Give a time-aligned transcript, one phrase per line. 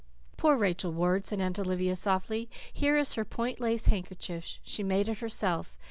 [0.35, 2.49] "Poor Rachel Ward," said Aunt Olivia softly.
[2.73, 4.57] "Here is her point lace handkerchief.
[4.63, 5.77] She made it herself.